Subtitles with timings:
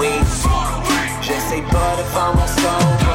[0.00, 0.24] away.
[0.24, 1.08] Far away.
[1.22, 3.09] Je sais pas de mon.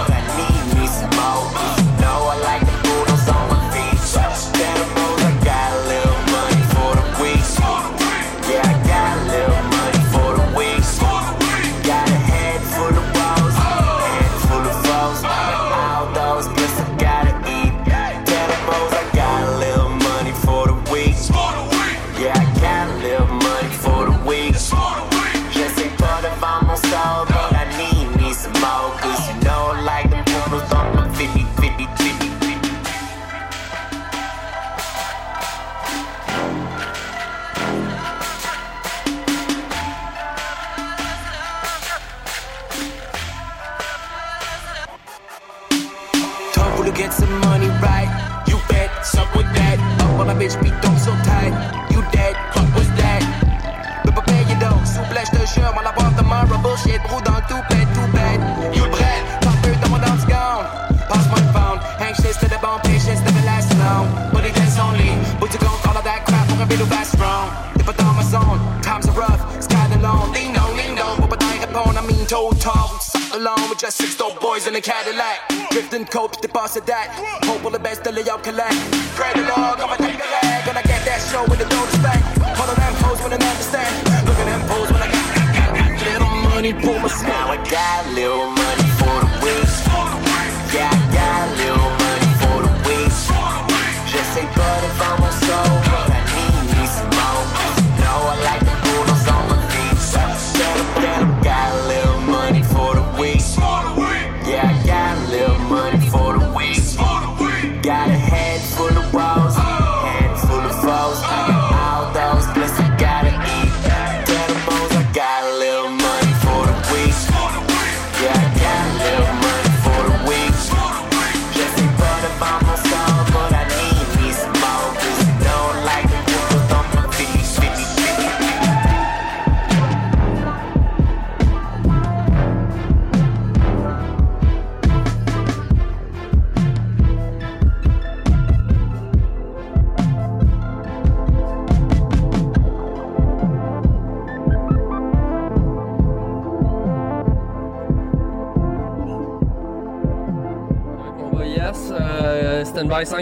[76.65, 77.09] boss of that.
[77.45, 78.94] Hope for the best to lay out collect.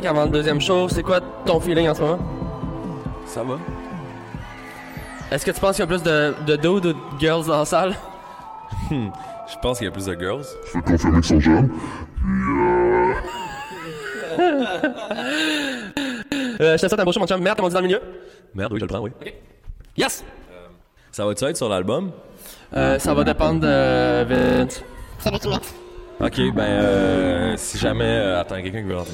[0.05, 0.87] avant le deuxième show.
[0.89, 2.19] C'est quoi ton feeling en ce moment?
[3.25, 3.57] Ça va.
[5.31, 7.59] Est-ce que tu penses qu'il y a plus de, de dudes ou de girls dans
[7.59, 7.95] la salle?
[8.89, 9.09] Hmm.
[9.51, 10.43] Je pense qu'il y a plus de girls.
[10.67, 11.69] Je peux confirmer qu'ils sont jeunes.
[12.27, 13.13] Euh,
[16.61, 17.37] euh, je te souhaite un beau show, mon.
[17.39, 18.01] Merde, comment on dit dans le milieu?
[18.55, 19.11] Merde, oui, je le prends, oui.
[19.21, 19.35] Okay.
[19.97, 20.23] Yes!
[20.51, 20.67] Euh,
[21.11, 22.11] ça va-tu être sur l'album?
[22.75, 24.83] Euh, ça va dépendre de Vince.
[25.19, 25.47] C'est lui qui.
[25.47, 28.17] Ok, ben, euh, si jamais.
[28.17, 29.13] attends, quelqu'un qui veut rentrer.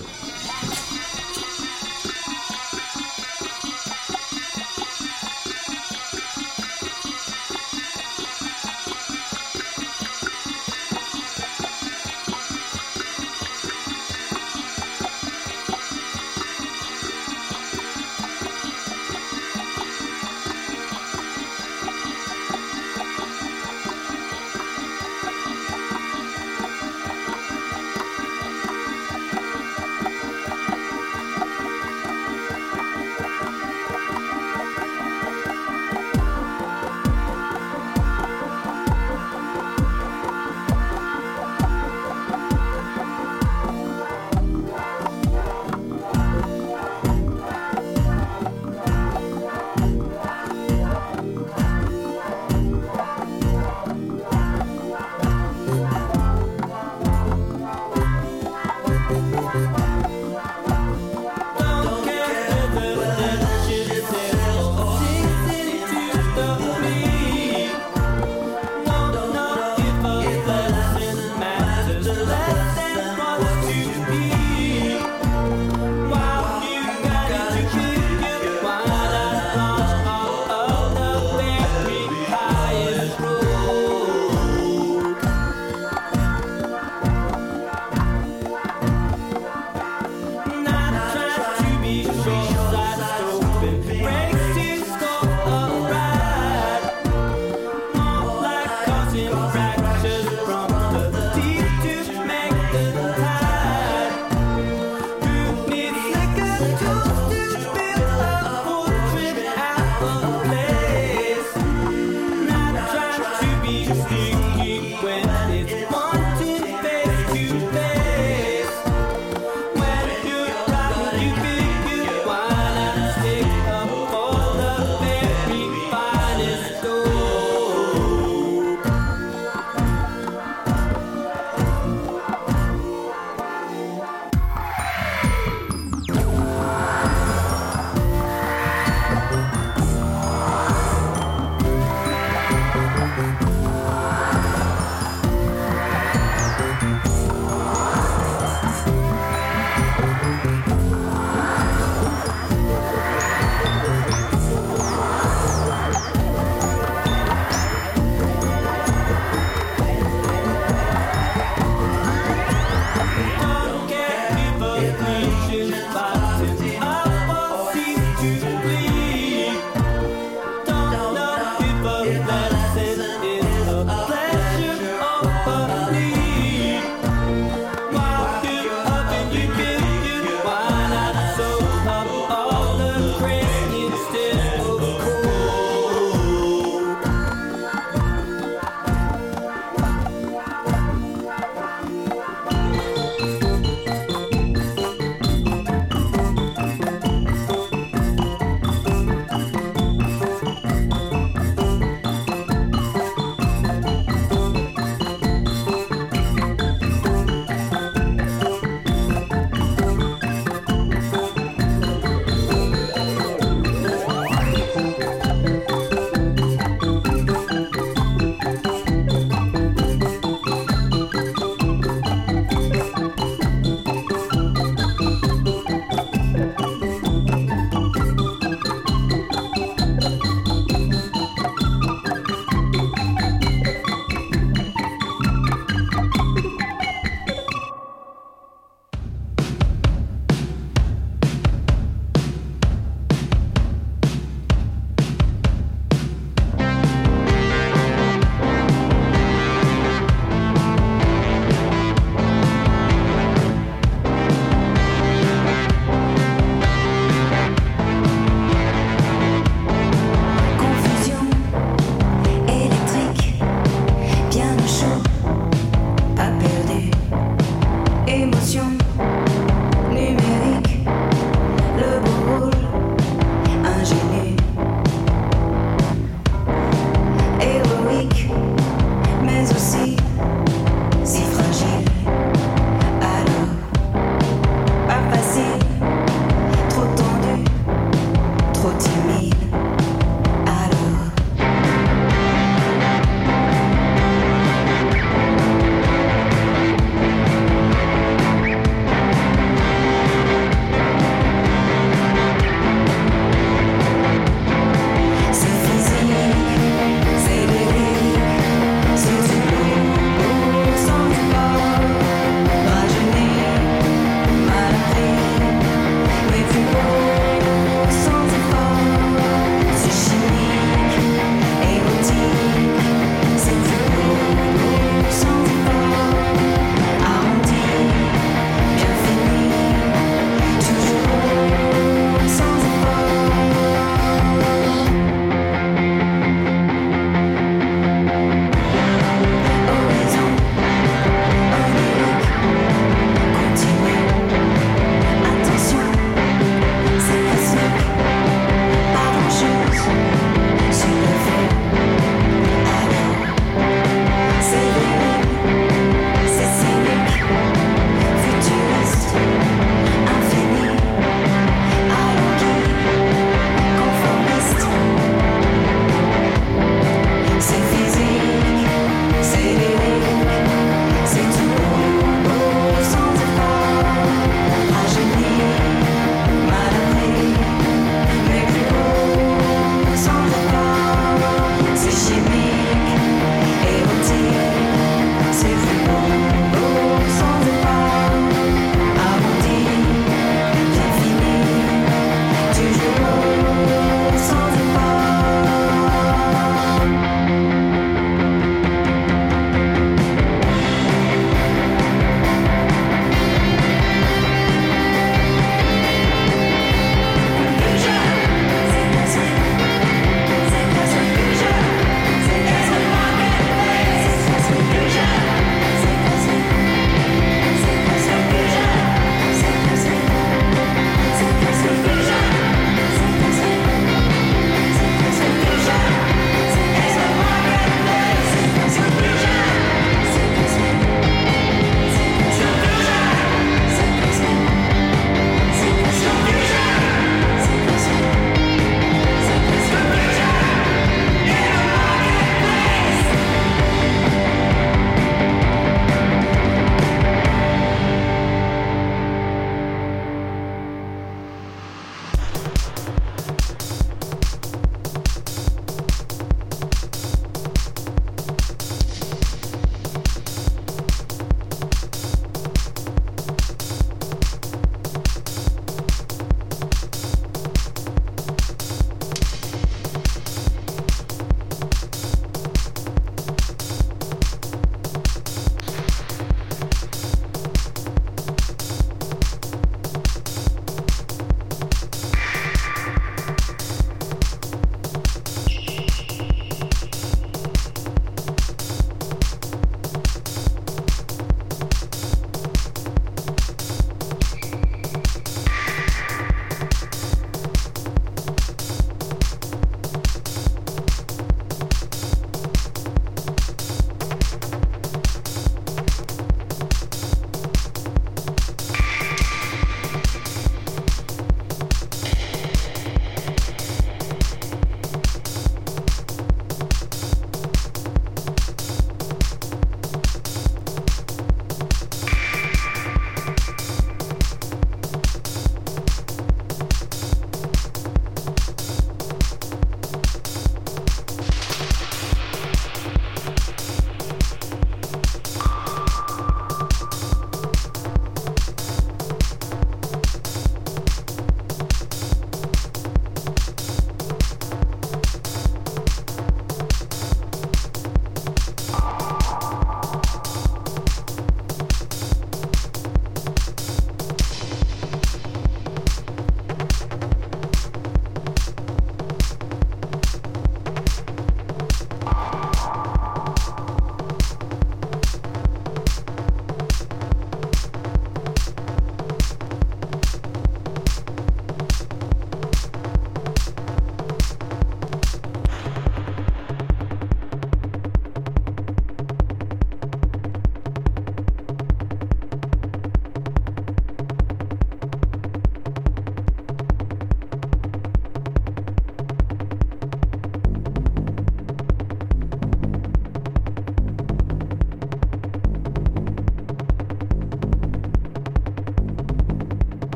[268.20, 268.89] émotion.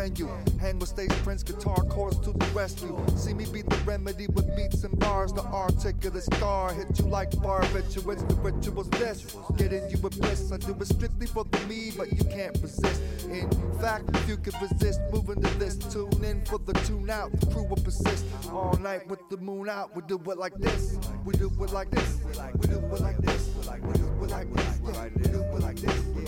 [0.00, 0.28] Venue.
[0.58, 2.96] Hang with stage prince, guitar chords to the rescue.
[3.16, 5.32] See me beat the remedy with beats and bars.
[5.32, 8.26] The articulate star hit you like barbiturates.
[8.26, 9.36] The ritual's this.
[9.58, 10.52] Getting you with bliss.
[10.52, 13.02] I do it strictly for the me, but you can't resist.
[13.28, 17.28] In fact, if you could resist moving to this, tune in for the tune out.
[17.38, 19.94] The crew will persist all night with the moon out.
[19.94, 20.98] We do it like this.
[21.26, 22.10] We do it like this.
[22.24, 23.50] We do it like this.
[23.54, 24.80] We do it like this.
[24.80, 26.04] We do it like this.
[26.14, 26.26] We do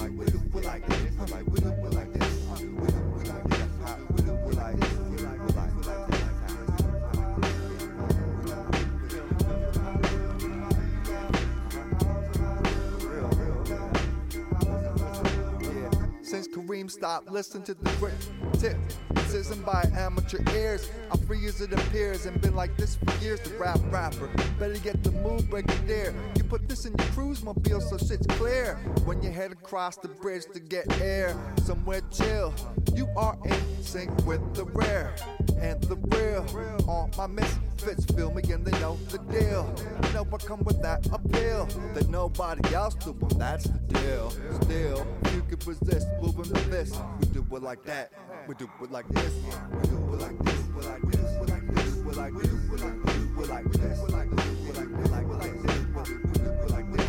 [0.58, 1.06] it like this.
[1.46, 2.32] We do it like this
[4.57, 4.91] like
[16.42, 18.14] Since Kareem stopped listening to the quick
[18.59, 18.76] tip,
[19.35, 20.90] isn't by amateur ears.
[21.11, 23.40] I'm free as it appears and been like this for years.
[23.40, 24.28] The rap rapper,
[24.59, 26.14] better get the move, break it there.
[26.37, 28.74] You put this in your cruise mobile so shit's clear.
[29.05, 32.55] When you head across the bridge to get air, somewhere chill.
[32.94, 35.14] You are in sync with the rare
[35.61, 36.44] and the real.
[36.88, 39.74] All my misfits feel me and they know the deal.
[40.05, 44.31] You know I come with that appeal that nobody else do, that's the deal.
[44.62, 46.92] Still, you can resist moving to this.
[47.21, 48.12] We do it like that.
[48.47, 49.33] We do it like this.
[49.35, 50.61] We do it like this.
[50.75, 51.31] We like this.
[51.45, 51.97] We like this.
[51.97, 52.64] We like this.
[52.64, 53.29] We like this.
[53.37, 54.01] We like this.
[54.01, 54.57] We like this.
[54.62, 55.09] We like this.
[55.09, 56.09] We like this.
[56.09, 57.02] We do it like this.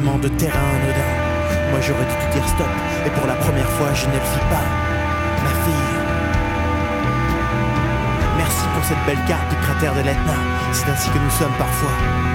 [0.00, 1.12] De terrain anodin.
[1.70, 2.66] Moi j'aurais dû te dire stop,
[3.04, 4.64] et pour la première fois je ne le fis pas.
[5.44, 5.92] Ma fille.
[8.38, 10.38] Merci pour cette belle carte du cratère de l'Etna.
[10.72, 11.92] C'est ainsi que nous sommes parfois.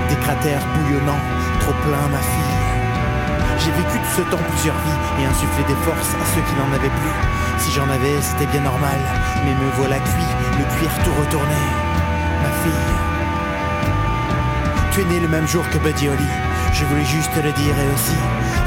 [0.08, 1.24] Des cratères bouillonnants,
[1.62, 2.62] trop pleins, ma fille.
[3.58, 6.70] J'ai vécu tout ce temps plusieurs vies et insufflé des forces à ceux qui n'en
[6.78, 7.17] avaient plus.
[7.58, 9.02] Si j'en avais, c'était bien normal,
[9.43, 11.62] mais me voilà cuit, le cuir tout retourné.
[12.43, 12.88] Ma fille.
[14.91, 16.32] Tu es né le même jour que Buddy Holly.
[16.74, 18.18] Je voulais juste te le dire et aussi.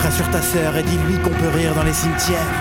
[0.03, 2.53] Rassure ta sœur et dis-lui qu'on peut rire dans les cimetières.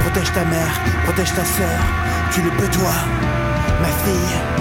[0.00, 1.78] Protège ta mère, protège ta sœur.
[2.32, 2.92] Tu le peux toi,
[3.80, 4.53] ma fille.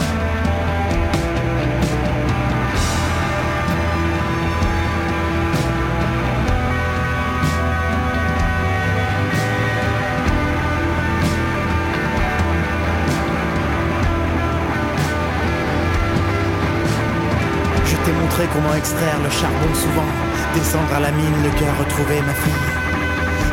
[18.51, 20.11] Comment extraire le charbon souvent,
[20.53, 22.67] descendre à la mine, le cœur retrouvé, ma fille.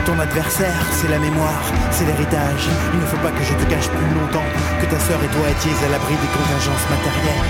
[0.04, 2.66] Ton adversaire, c'est la mémoire, c'est l'héritage.
[2.92, 4.44] Il ne faut pas que je te cache plus longtemps
[4.82, 7.46] que ta sœur et toi étiez à l'abri des contingences matérielles.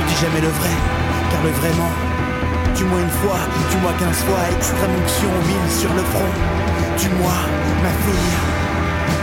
[0.00, 0.74] Ne dis jamais le vrai,
[1.30, 1.92] car le vraiment,
[2.74, 3.38] tue-moi une fois,
[3.70, 6.32] tue-moi quinze fois, extrême onction, mille sur le front.
[6.96, 7.36] Tue-moi,
[7.84, 8.34] ma fille.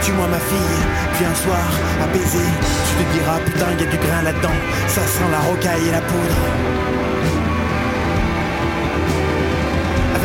[0.00, 0.80] Tue-moi ma fille,
[1.14, 1.66] puis un soir,
[2.14, 2.48] baiser,
[2.86, 6.00] tu te diras putain y a du grain là-dedans, ça sent la rocaille et la
[6.00, 7.15] poudre.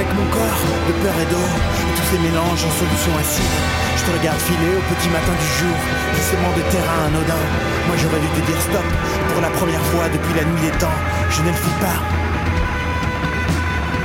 [0.01, 3.53] Avec mon corps de peur et d'eau, et tous ces mélanges en solution acide,
[3.97, 5.77] je te regarde filer au petit matin du jour,
[6.11, 7.43] glissement de terrain anodin.
[7.85, 8.87] Moi j'aurais dû te dire stop,
[9.31, 10.97] pour la première fois depuis la nuit des temps,
[11.29, 12.01] je ne le fis pas.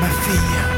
[0.02, 0.75] Ma fille.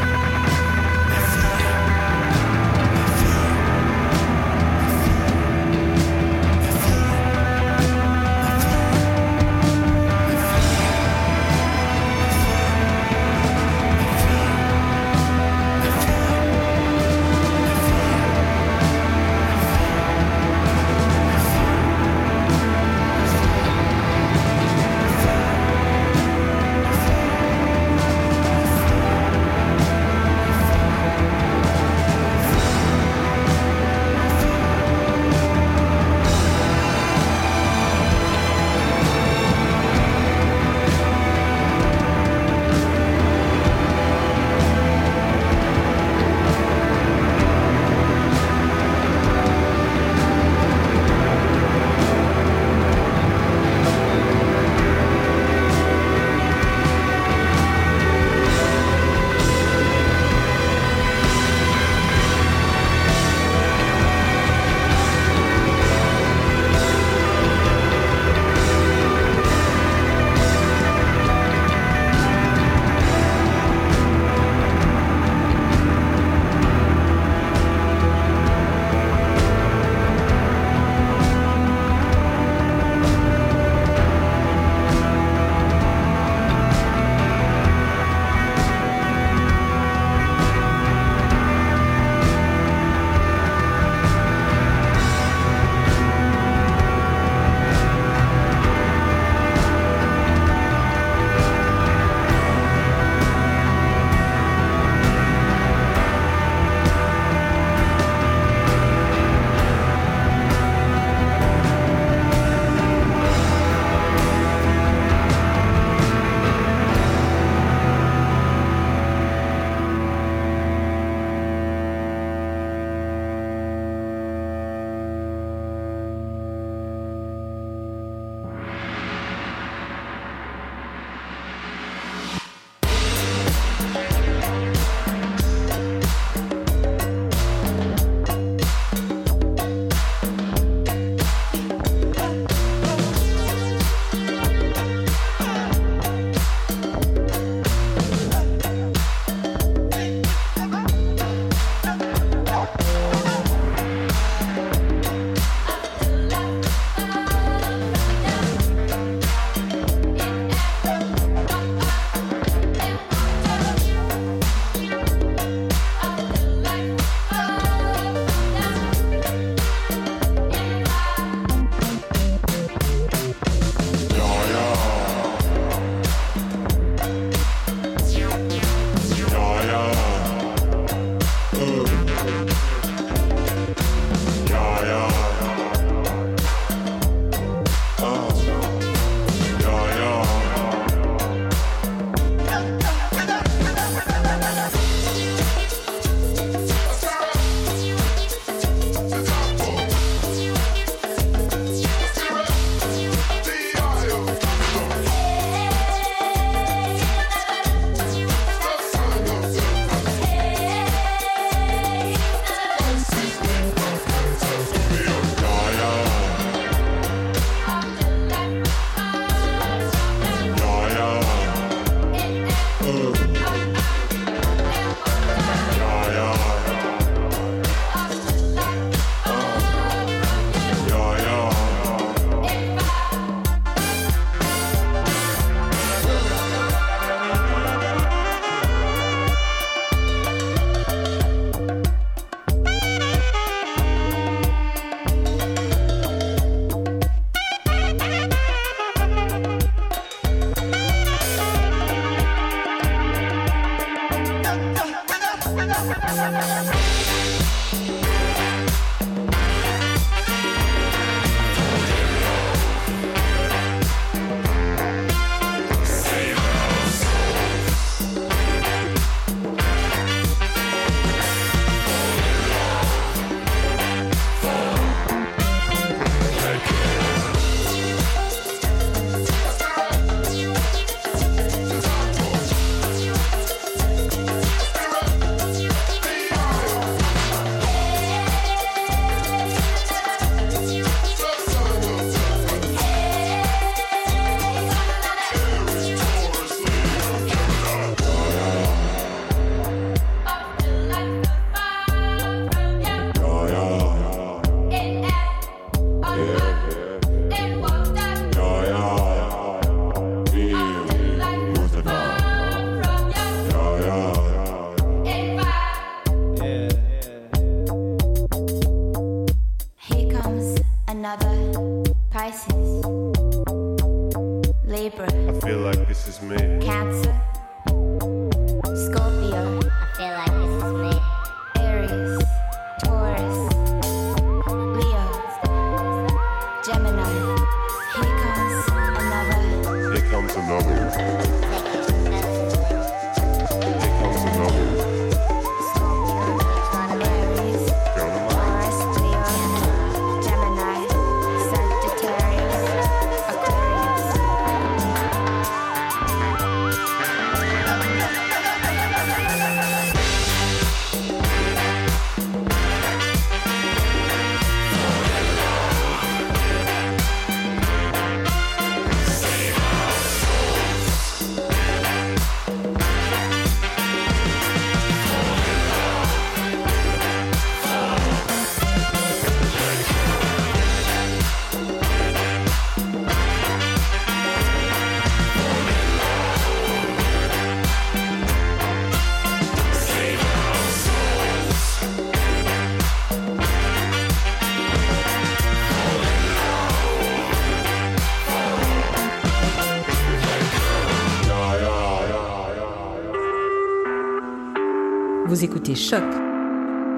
[405.68, 406.00] Écoutez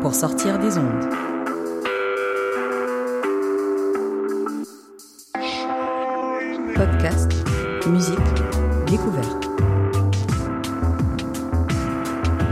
[0.01, 1.09] pour sortir des ondes.
[6.77, 7.33] Podcast,
[7.89, 8.19] musique,
[8.87, 9.45] découverte.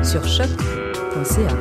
[0.02, 1.54] Sur choc.ca.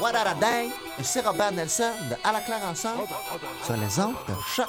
[0.00, 0.70] What a day!
[1.00, 3.02] Ici Robert Nelson de À la claire ensemble
[3.64, 4.68] sur les ondes de choc.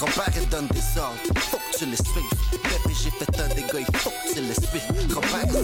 [0.00, 2.24] Robert donne des ordres, faut que tu suives.
[2.52, 5.14] Bébé, j'ai fait un dégât, il faut que tu suives.
[5.14, 5.62] Robert est.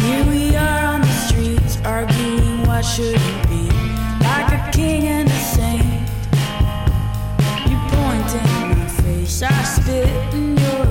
[0.00, 3.68] Here we are on the streets, arguing what shouldn't be.
[4.20, 5.84] Like a king and a saint.
[7.68, 10.83] You point in my face, I spit in your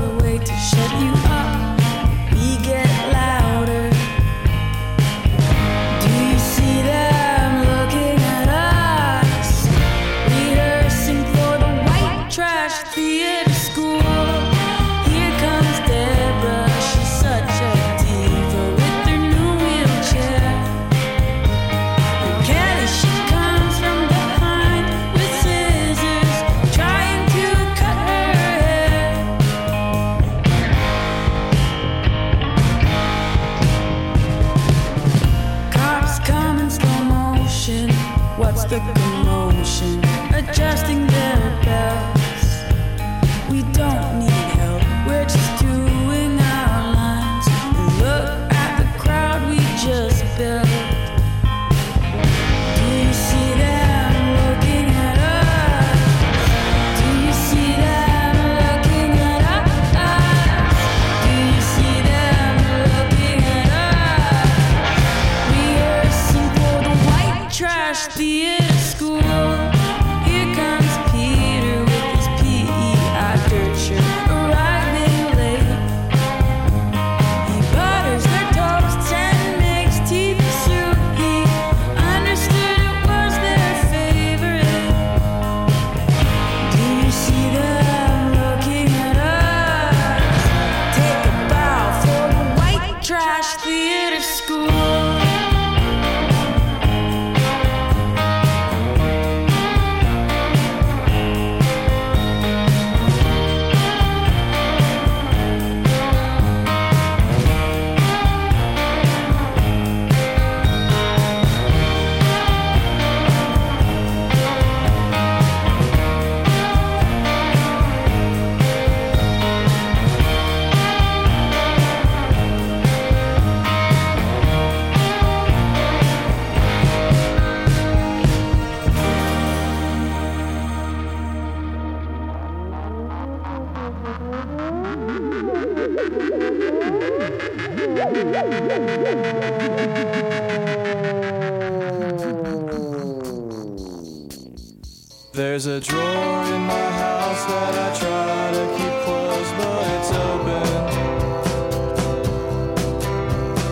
[145.34, 150.68] There's a drawer in my house that I try to keep closed, but it's open.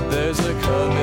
[0.09, 1.00] There's a cupboard.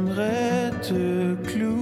[0.00, 1.79] J'aimerais te clouer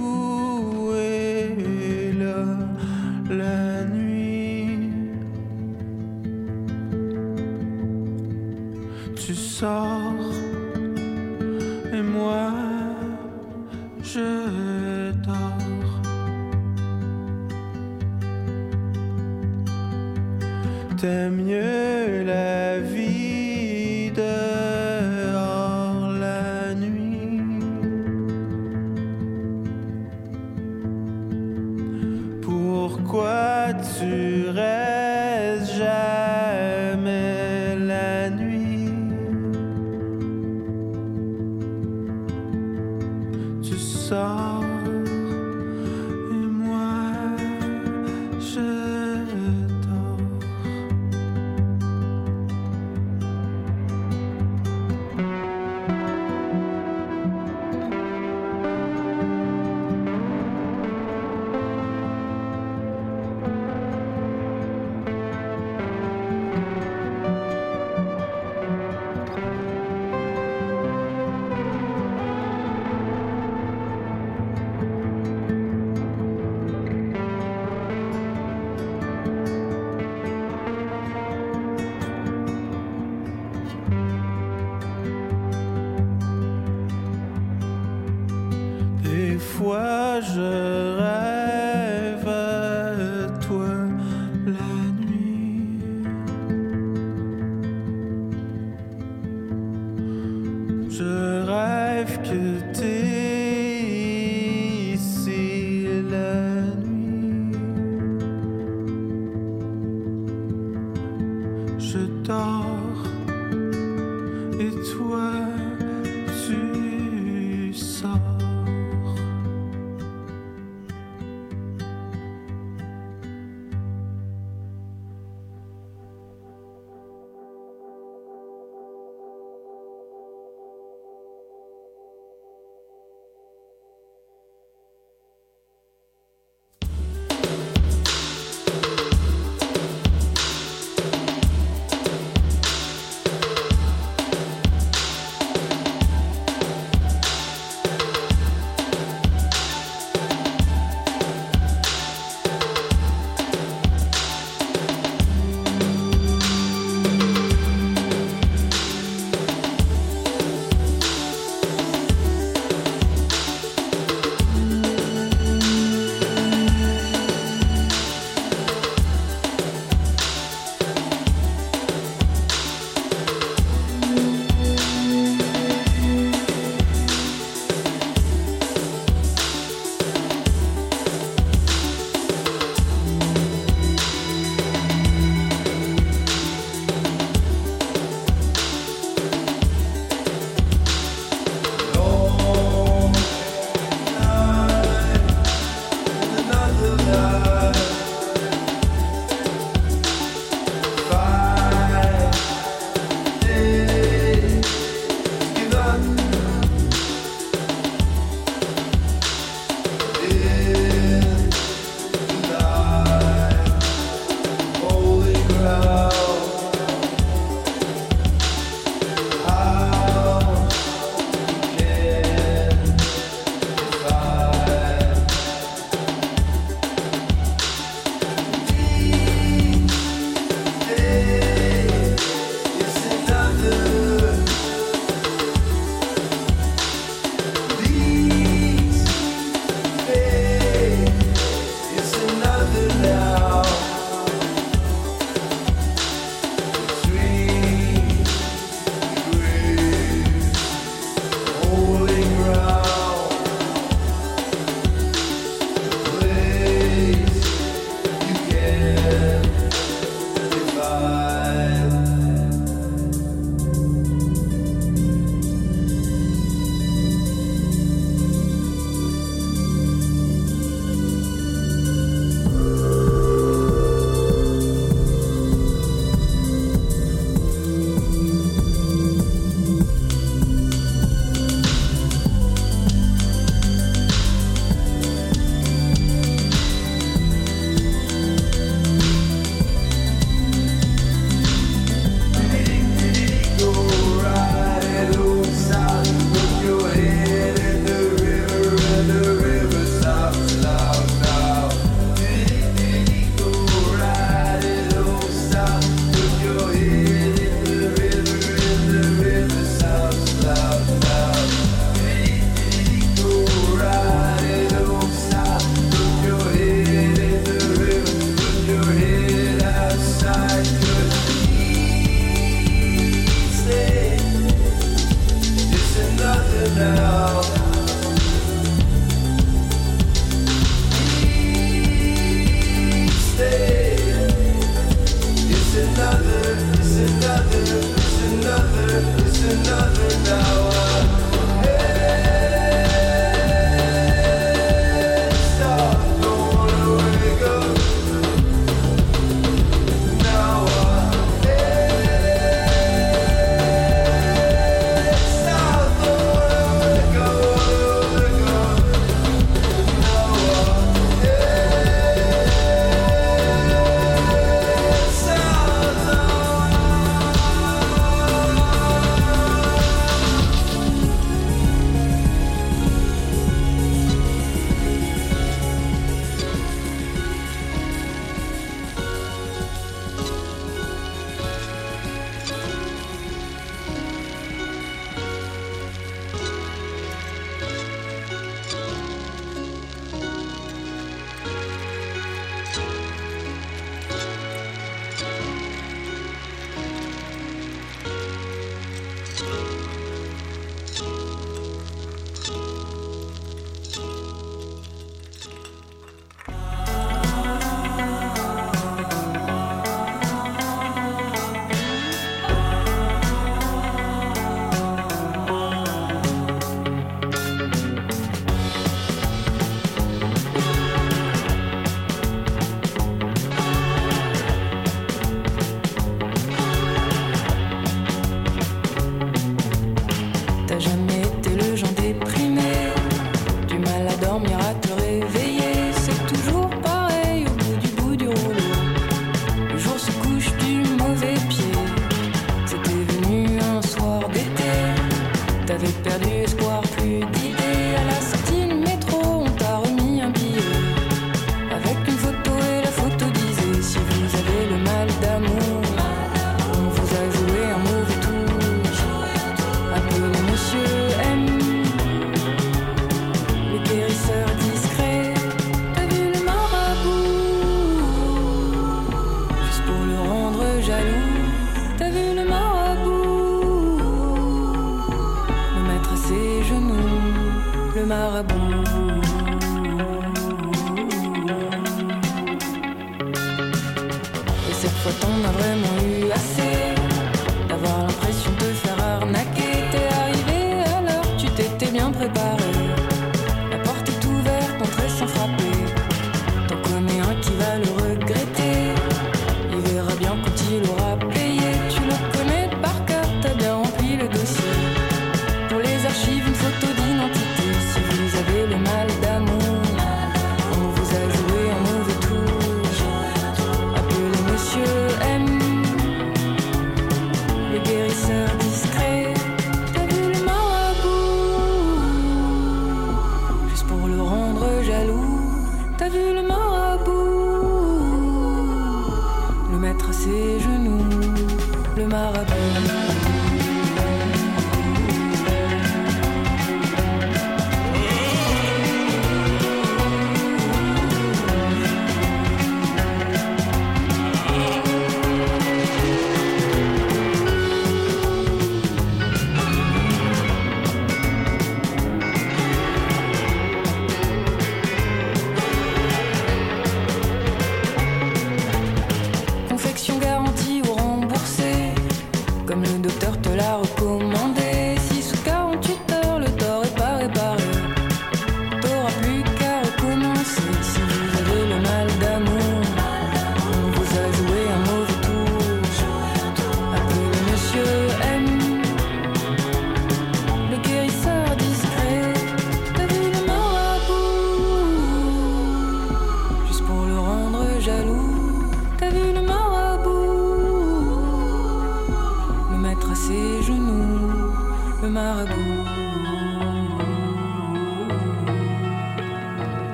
[111.91, 112.88] 知道。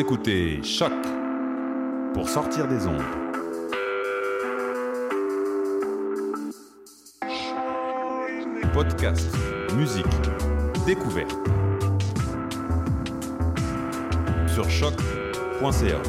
[0.00, 0.94] Écoutez Choc
[2.14, 3.02] pour sortir des ondes.
[8.72, 9.28] Podcast,
[9.76, 10.06] musique,
[10.86, 11.36] découverte.
[14.46, 16.00] Sur choc.ca.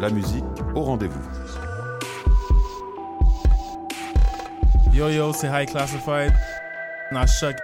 [0.00, 0.42] La musique
[0.74, 1.22] au rendez-vous.
[4.92, 6.32] Yo yo, c'est High Classified.
[7.12, 7.54] Chuck.
[7.54, 7.63] Tu